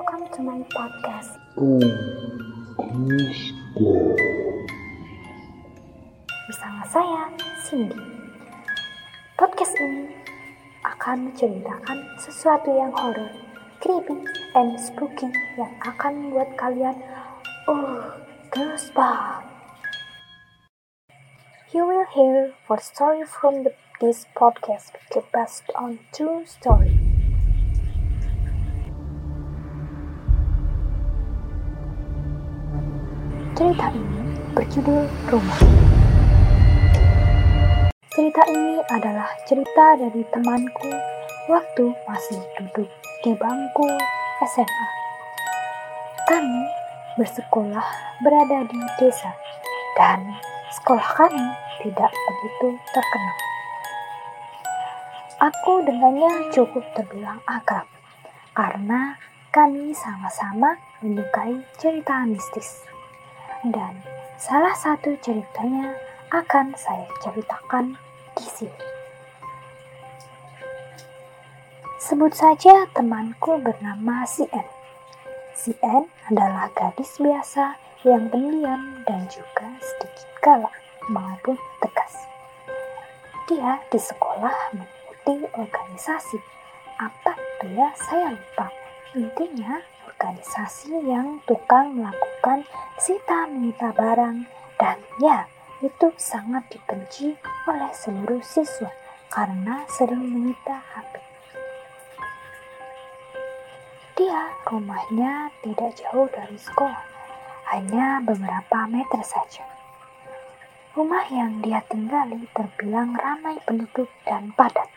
[0.00, 1.36] welcome to my podcast.
[6.48, 7.28] Bersama saya,
[7.60, 8.00] Cindy.
[9.36, 10.08] Podcast ini
[10.88, 13.28] akan menceritakan sesuatu yang horor,
[13.84, 14.24] creepy,
[14.56, 15.28] and spooky
[15.60, 16.96] yang akan membuat kalian
[17.68, 18.00] uh,
[18.56, 19.52] goosebumps.
[21.76, 27.09] You will hear four story from the, this podcast based on true story.
[33.60, 34.24] Cerita ini
[34.56, 35.60] berjudul Rumah.
[38.08, 40.88] Cerita ini adalah cerita dari temanku
[41.44, 42.88] waktu masih duduk
[43.20, 43.84] di bangku
[44.48, 44.88] SMA.
[46.24, 46.62] Kami
[47.20, 47.84] bersekolah
[48.24, 49.28] berada di desa
[49.92, 50.24] dan
[50.80, 51.44] sekolah kami
[51.84, 53.38] tidak begitu terkenal.
[55.36, 57.84] Aku dengannya cukup terbilang akrab
[58.56, 59.20] karena
[59.52, 62.88] kami sama-sama menyukai cerita mistis.
[63.60, 64.00] Dan
[64.40, 65.92] salah satu ceritanya
[66.32, 68.00] akan saya ceritakan
[68.32, 68.86] di sini.
[72.00, 74.64] Sebut saja temanku bernama si N.
[75.52, 77.76] Si N adalah gadis biasa
[78.08, 80.72] yang pendiam dan juga sedikit galak
[81.12, 82.16] maupun tegas.
[83.44, 86.40] Dia di sekolah mengikuti organisasi.
[86.96, 87.92] Apa itu ya?
[87.92, 88.72] Saya lupa.
[89.12, 89.84] Intinya
[90.20, 92.68] organisasi yang tukang melakukan
[93.00, 94.44] sita menyita barang
[94.76, 95.48] dan ya
[95.80, 98.92] itu sangat dibenci oleh seluruh siswa
[99.32, 101.24] karena sering menyita HP.
[104.20, 107.00] Dia rumahnya tidak jauh dari sekolah,
[107.72, 109.64] hanya beberapa meter saja.
[110.92, 114.92] Rumah yang dia tinggali terbilang ramai penduduk dan padat.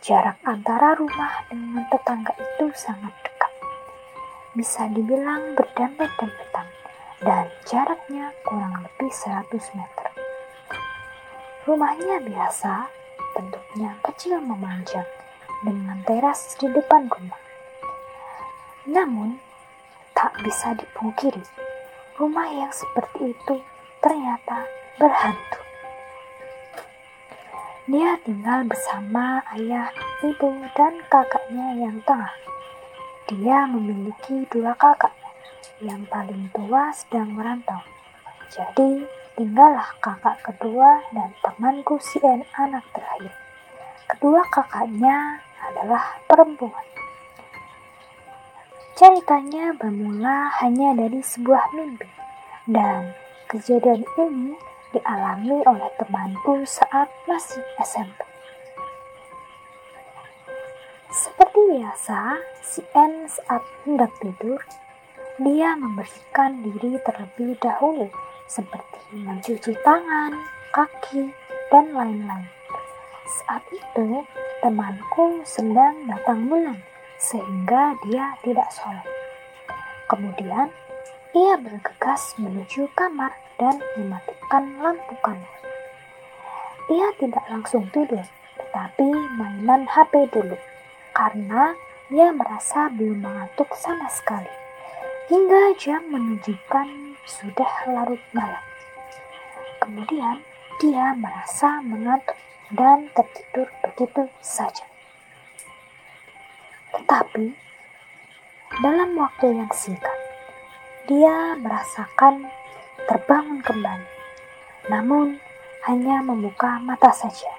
[0.00, 3.33] Jarak antara rumah dengan tetangga itu sangat dekat
[4.54, 6.66] bisa dibilang berdempet-dempetan
[7.18, 10.08] dan jaraknya kurang lebih 100 meter.
[11.66, 12.86] Rumahnya biasa,
[13.34, 15.06] bentuknya kecil memanjang
[15.66, 17.42] dengan teras di depan rumah.
[18.86, 19.42] Namun,
[20.14, 21.42] tak bisa dipungkiri,
[22.14, 23.56] rumah yang seperti itu
[23.98, 24.70] ternyata
[25.02, 25.60] berhantu.
[27.90, 29.90] Dia tinggal bersama ayah,
[30.22, 32.32] ibu, dan kakaknya yang tengah
[33.24, 35.12] dia memiliki dua kakak.
[35.80, 37.80] Yang paling tua sedang merantau.
[38.52, 43.32] Jadi, tinggallah kakak kedua dan temanku si N anak terakhir.
[44.04, 46.84] Kedua kakaknya adalah perempuan.
[48.94, 52.06] Ceritanya bermula hanya dari sebuah mimpi.
[52.68, 53.16] Dan
[53.48, 54.54] kejadian ini
[54.92, 58.33] dialami oleh temanku saat masih SMP.
[61.14, 64.58] Seperti biasa, si N saat hendak tidur,
[65.38, 68.10] dia membersihkan diri terlebih dahulu,
[68.50, 70.34] seperti mencuci tangan,
[70.74, 71.30] kaki,
[71.70, 72.50] dan lain-lain.
[73.30, 74.26] Saat itu,
[74.58, 76.82] temanku sedang datang bulan,
[77.22, 79.06] sehingga dia tidak sholat.
[80.10, 80.66] Kemudian,
[81.30, 83.30] ia bergegas menuju kamar
[83.62, 85.54] dan mematikan lampu kamar.
[86.90, 88.26] Ia tidak langsung tidur,
[88.58, 89.06] tetapi
[89.38, 90.58] mainan HP dulu
[91.14, 91.78] karena
[92.10, 94.50] ia merasa belum mengantuk sama sekali.
[95.30, 98.60] Hingga jam menunjukkan sudah larut malam.
[99.80, 100.44] Kemudian
[100.82, 102.36] dia merasa mengantuk
[102.74, 104.84] dan tertidur begitu saja.
[106.92, 107.56] Tetapi
[108.84, 110.18] dalam waktu yang singkat,
[111.06, 112.50] dia merasakan
[113.06, 114.08] terbangun kembali.
[114.90, 115.40] Namun
[115.88, 117.52] hanya membuka mata saja.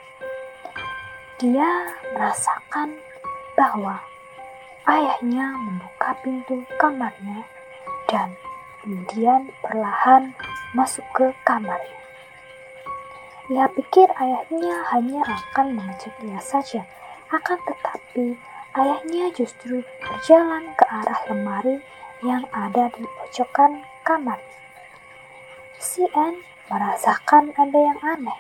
[1.38, 3.05] Dia merasakan
[3.56, 4.04] bahwa
[4.86, 7.48] ayahnya membuka pintu kamarnya
[8.06, 8.36] dan
[8.84, 10.36] kemudian perlahan
[10.78, 12.00] masuk ke kamarnya.
[13.50, 16.86] Ia pikir ayahnya hanya akan mengejeknya saja,
[17.34, 18.38] akan tetapi
[18.78, 21.82] ayahnya justru berjalan ke arah lemari
[22.22, 24.42] yang ada di pojokan kamar.
[25.78, 28.40] Si N merasakan ada yang aneh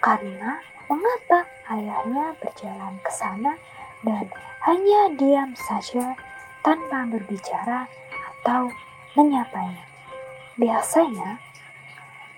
[0.00, 3.60] karena mengapa ayahnya berjalan ke sana
[4.06, 4.30] dan
[4.62, 6.14] hanya diam saja
[6.62, 7.90] tanpa berbicara
[8.42, 8.70] atau
[9.18, 9.82] menyapanya.
[10.54, 11.42] Biasanya,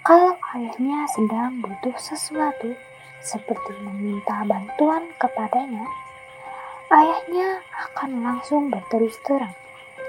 [0.01, 2.73] kalau ayahnya sedang butuh sesuatu
[3.21, 5.85] seperti meminta bantuan kepadanya,
[6.89, 9.53] ayahnya akan langsung berterus terang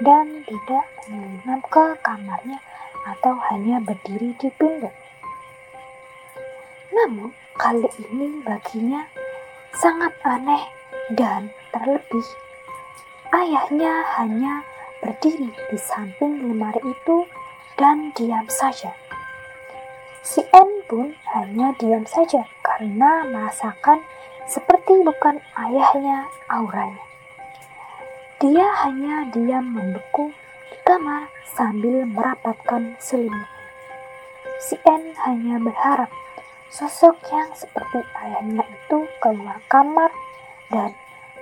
[0.00, 2.58] dan tidak menyelinap ke kamarnya
[3.04, 4.88] atau hanya berdiri di pintu.
[6.90, 7.30] Namun,
[7.60, 9.04] kali ini baginya
[9.76, 10.79] sangat aneh
[11.14, 12.26] dan terlebih
[13.34, 14.62] ayahnya hanya
[15.02, 17.26] berdiri di samping lemari itu
[17.74, 18.94] dan diam saja.
[20.20, 24.04] Si N pun hanya diam saja karena merasakan
[24.44, 27.00] seperti bukan ayahnya auranya.
[28.40, 30.32] Dia hanya diam membeku
[30.68, 33.48] di kamar sambil merapatkan selimut.
[34.60, 36.12] Si N hanya berharap
[36.68, 40.12] sosok yang seperti ayahnya itu keluar kamar
[40.70, 40.94] dan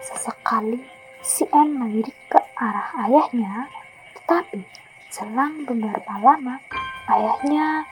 [0.03, 0.83] sesekali
[1.23, 3.67] si N melirik ke arah ayahnya,
[4.15, 4.63] tetapi
[5.11, 6.63] selang beberapa lama
[7.11, 7.85] ayahnya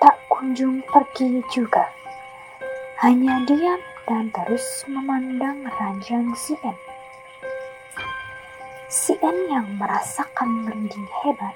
[0.00, 1.86] tak kunjung pergi juga.
[3.00, 6.76] Hanya diam dan terus memandang ranjang si N.
[8.90, 11.54] Si N yang merasakan merinding hebat,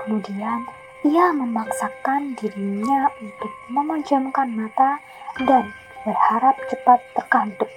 [0.00, 0.64] kemudian
[1.04, 4.96] ia memaksakan dirinya untuk memejamkan mata
[5.44, 5.68] dan
[6.08, 7.68] berharap cepat terkantuk.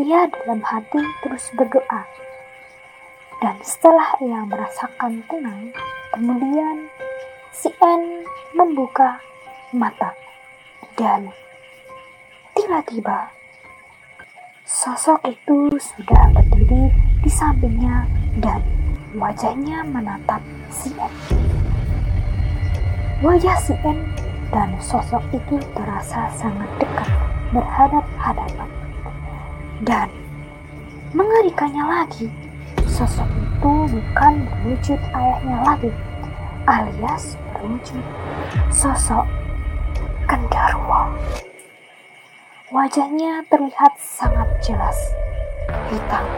[0.00, 2.08] Ia dalam hati terus berdoa.
[3.44, 5.68] Dan setelah ia merasakan tenang,
[6.16, 6.88] kemudian
[7.52, 8.24] si N
[8.56, 9.20] membuka
[9.76, 10.16] mata.
[10.96, 11.28] Dan
[12.56, 13.28] tiba-tiba
[14.64, 16.88] sosok itu sudah berdiri
[17.20, 18.08] di sampingnya
[18.40, 18.64] dan
[19.12, 20.40] wajahnya menatap
[20.72, 21.12] si N.
[23.20, 23.98] Wajah si N
[24.48, 27.10] dan sosok itu terasa sangat dekat
[27.52, 28.81] berhadap-hadapan.
[29.82, 30.06] Dan
[31.10, 32.30] mengerikannya lagi,
[32.86, 35.90] sosok itu bukan berwujud ayahnya lagi,
[36.70, 37.98] alias berwujud
[38.70, 39.26] sosok
[40.30, 41.10] Gendarwo.
[42.70, 44.94] Wajahnya terlihat sangat jelas,
[45.90, 46.30] hitam,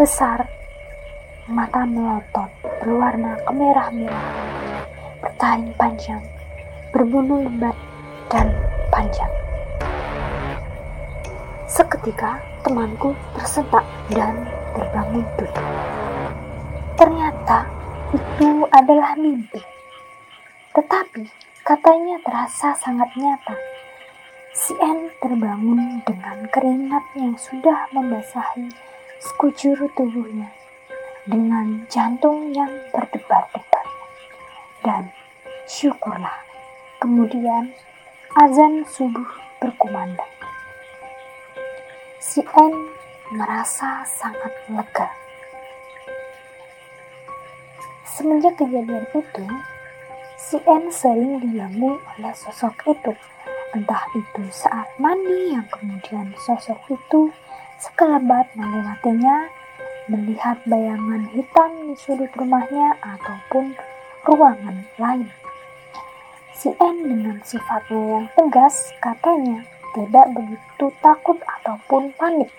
[0.00, 0.48] besar,
[1.52, 2.48] mata melotot
[2.80, 4.48] berwarna kemerah-merahan
[5.20, 6.24] bertaring panjang,
[6.96, 7.76] berbulu lebat
[8.32, 8.56] dan
[8.88, 9.30] panjang.
[11.68, 15.68] Seketika temanku tersentak dan terbangun duduk.
[16.96, 17.68] Ternyata
[18.16, 19.60] itu adalah mimpi.
[20.72, 21.28] Tetapi
[21.68, 23.52] katanya terasa sangat nyata.
[24.56, 28.72] Si N terbangun dengan keringat yang sudah membasahi
[29.20, 30.48] sekujur tubuhnya
[31.28, 33.86] dengan jantung yang berdebar-debar
[34.80, 35.12] dan
[35.68, 36.40] syukurlah.
[36.96, 37.76] Kemudian
[38.40, 39.28] azan subuh
[39.60, 40.37] berkumandang.
[42.28, 42.74] Si N
[43.32, 45.08] merasa sangat lega.
[48.04, 49.44] Semenjak kejadian itu,
[50.36, 53.16] si N sering diganggu oleh sosok itu.
[53.72, 57.32] Entah itu saat mandi yang kemudian sosok itu
[57.80, 59.48] sekelebat melewatinya,
[60.12, 63.72] melihat bayangan hitam di sudut rumahnya ataupun
[64.28, 65.32] ruangan lain.
[66.52, 69.64] Si N dengan sifatnya yang tegas katanya
[69.98, 72.54] tidak begitu takut ataupun panik.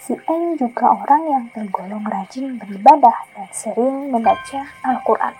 [0.00, 5.36] Si N juga orang yang tergolong rajin beribadah dan sering membaca Al-Quran.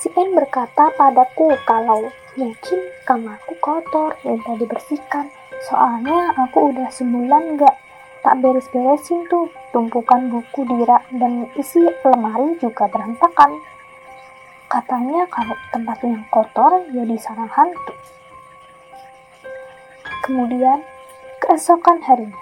[0.00, 2.08] Si N berkata padaku kalau
[2.40, 5.28] mungkin kamarku kotor, minta dibersihkan.
[5.68, 7.76] Soalnya aku udah sebulan gak
[8.24, 13.60] tak beres-beresin tuh tumpukan buku di rak dan isi lemari juga berantakan
[14.72, 17.92] katanya kalau tempat yang kotor jadi sarang hantu
[20.22, 20.80] kemudian
[21.42, 22.38] keesokan harinya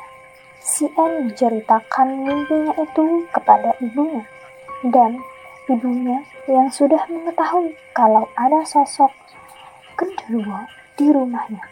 [0.60, 4.24] si N menceritakan mimpinya itu kepada ibunya
[4.86, 5.18] dan
[5.66, 9.10] ibunya yang sudah mengetahui kalau ada sosok
[9.96, 10.68] genderuwo
[11.00, 11.64] di rumahnya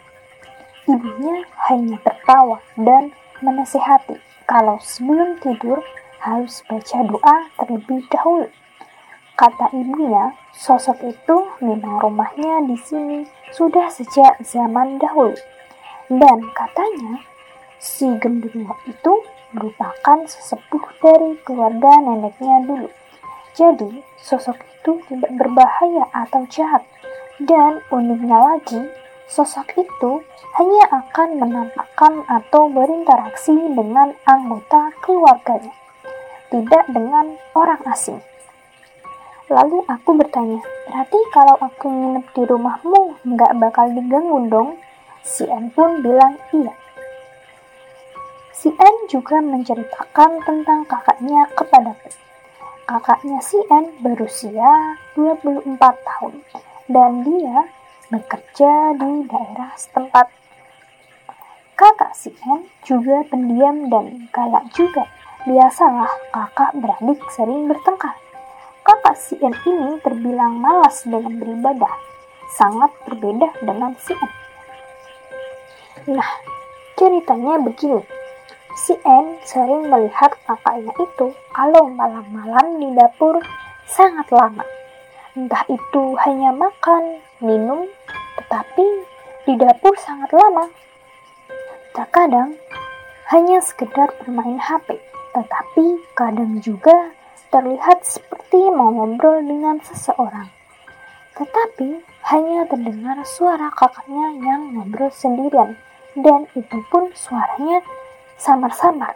[0.89, 3.13] ibunya hanya tertawa dan
[3.45, 4.17] menasehati
[4.49, 5.85] kalau sebelum tidur
[6.19, 8.49] harus baca doa terlebih dahulu.
[9.37, 13.19] Kata ibunya, sosok itu memang rumahnya di sini
[13.55, 15.37] sudah sejak zaman dahulu.
[16.09, 17.21] Dan katanya,
[17.77, 19.13] si genderuwo itu
[19.53, 22.89] merupakan sesepuh dari keluarga neneknya dulu.
[23.53, 26.81] Jadi, sosok itu tidak berbahaya atau jahat.
[27.37, 28.81] Dan uniknya lagi,
[29.29, 30.25] sosok itu
[30.57, 35.71] hanya akan menampakkan atau berinteraksi dengan anggota keluarganya,
[36.49, 38.17] tidak dengan orang asing.
[39.49, 44.69] Lalu aku bertanya, berarti kalau aku nginep di rumahmu nggak bakal diganggu dong?
[45.23, 46.73] Si N pun bilang iya.
[48.55, 52.11] Si N juga menceritakan tentang kakaknya kepadaku.
[52.83, 56.33] Kakaknya si N berusia 24 tahun
[56.89, 57.69] dan dia
[58.09, 60.27] bekerja di daerah setempat.
[61.77, 65.07] Kakak si N juga pendiam dan galak juga.
[65.47, 68.19] Biasalah kakak beradik sering bertengkar.
[68.83, 71.95] Kakak si N ini terbilang malas dengan beribadah,
[72.59, 74.38] sangat berbeda dengan si N.
[76.09, 76.41] Nah,
[76.97, 78.01] ceritanya begini.
[78.73, 83.37] Si N sering melihat kakaknya itu kalau malam-malam di dapur
[83.85, 84.65] sangat lama.
[85.37, 87.85] Entah itu hanya makan, minum,
[88.41, 89.05] tetapi
[89.45, 90.65] di dapur sangat lama.
[91.93, 92.57] Terkadang
[93.29, 94.97] hanya sekedar bermain HP,
[95.37, 95.85] tetapi
[96.17, 97.13] kadang juga
[97.53, 100.49] terlihat seperti mau ngobrol dengan seseorang.
[101.37, 102.01] Tetapi
[102.33, 105.77] hanya terdengar suara kakaknya yang ngobrol sendirian,
[106.19, 107.79] dan itu pun suaranya
[108.35, 109.15] samar-samar.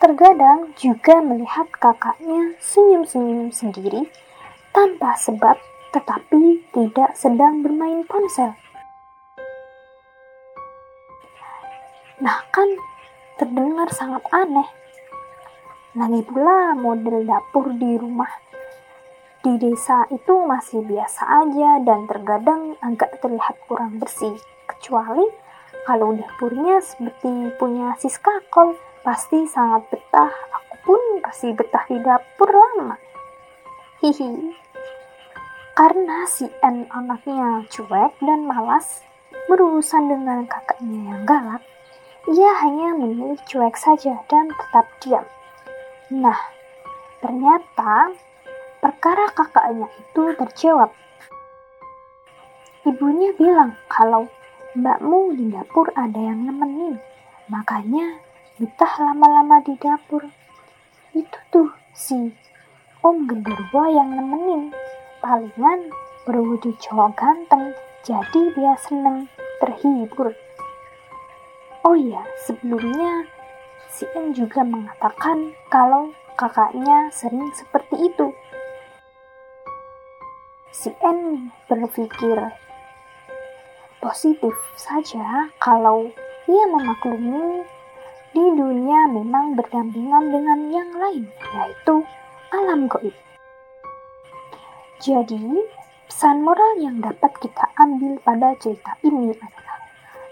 [0.00, 4.04] Terkadang juga melihat kakaknya senyum-senyum sendiri
[4.76, 5.56] tanpa sebab
[5.96, 8.52] tetapi tidak sedang bermain ponsel.
[12.20, 12.68] Nah kan
[13.40, 14.68] terdengar sangat aneh.
[15.94, 18.28] Lagi pula model dapur di rumah
[19.44, 24.32] di desa itu masih biasa aja dan terkadang agak terlihat kurang bersih.
[24.64, 25.26] Kecuali
[25.84, 28.72] kalau dapurnya seperti punya Siska Kol,
[29.04, 30.32] pasti sangat betah.
[30.56, 32.96] Aku pun pasti betah di dapur lama.
[34.00, 34.56] Hihi.
[35.74, 39.04] Karena si N anaknya cuek dan malas
[39.50, 41.62] berurusan dengan kakaknya yang galak,
[42.30, 45.26] ia hanya memilih cuek saja dan tetap diam.
[46.14, 46.38] Nah,
[47.20, 48.14] ternyata
[48.80, 50.94] perkara kakaknya itu terjawab.
[52.88, 54.30] Ibunya bilang kalau
[54.74, 56.98] Mbakmu di dapur ada yang nemenin,
[57.46, 58.18] makanya
[58.58, 60.26] betah lama-lama di dapur.
[61.14, 62.34] Itu tuh si
[62.98, 64.74] Om Genderuwo yang nemenin.
[65.22, 65.94] Palingan
[66.26, 67.70] berwujud cowok ganteng,
[68.02, 69.30] jadi dia seneng
[69.62, 70.34] terhibur.
[71.86, 73.30] Oh iya, sebelumnya
[73.94, 78.34] si N juga mengatakan kalau kakaknya sering seperti itu.
[80.74, 82.50] Si N berpikir
[84.04, 86.12] positif saja kalau
[86.44, 87.64] ia memaklumi
[88.36, 91.24] di dunia memang berdampingan dengan yang lain,
[91.56, 92.04] yaitu
[92.52, 93.16] alam goib.
[95.00, 95.40] Jadi,
[96.04, 99.78] pesan moral yang dapat kita ambil pada cerita ini adalah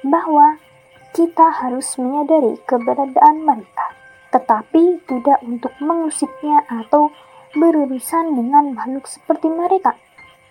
[0.04, 0.46] bahwa
[1.16, 3.86] kita harus menyadari keberadaan mereka,
[4.36, 7.08] tetapi tidak untuk mengusiknya atau
[7.56, 9.96] berurusan dengan makhluk seperti mereka.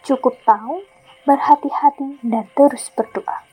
[0.02, 0.82] Cukup tahu
[1.26, 3.52] berhati-hati, dan terus berdoa.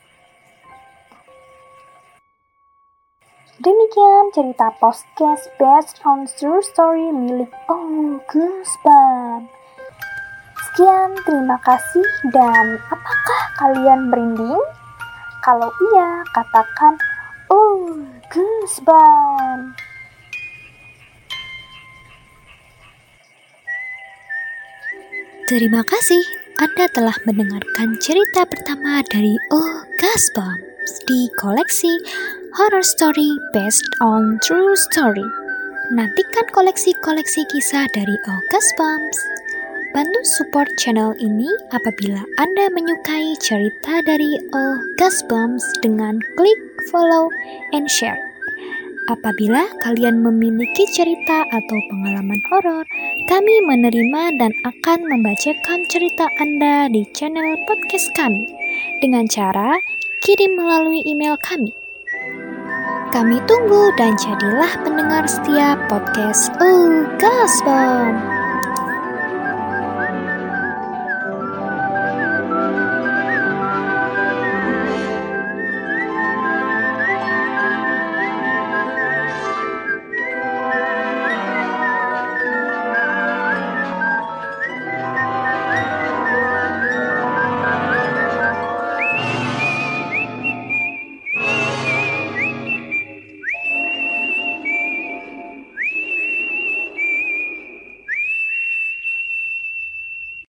[3.59, 9.51] Demikian cerita podcast based on true story milik Oh Goosebump.
[10.55, 14.63] Sekian, terima kasih dan apakah kalian merinding?
[15.43, 16.95] Kalau iya, katakan
[17.51, 17.99] Oh
[18.31, 19.75] Goosebump.
[25.51, 31.87] Terima kasih anda telah mendengarkan cerita pertama dari Oh Goosebumps di koleksi
[32.51, 35.23] Horror Story Based on True Story.
[35.95, 39.19] Nantikan koleksi-koleksi kisah dari Oh Goosebumps.
[39.95, 46.59] Bantu support channel ini apabila Anda menyukai cerita dari Oh Goosebumps dengan klik
[46.91, 47.31] follow
[47.71, 48.28] and share.
[49.09, 52.85] Apabila kalian memiliki cerita atau pengalaman horor,
[53.25, 58.53] kami menerima dan akan membacakan cerita Anda di channel podcast kami
[59.01, 59.81] dengan cara
[60.21, 61.73] kirim melalui email kami.
[63.09, 68.38] Kami tunggu dan jadilah pendengar setia podcast Oh Gospel.